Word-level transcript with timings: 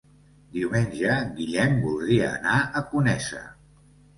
Diumenge 0.55 1.11
en 1.17 1.29
Guillem 1.39 1.77
voldria 1.83 2.33
anar 2.39 2.57
a 2.81 2.85
Conesa. 2.95 3.45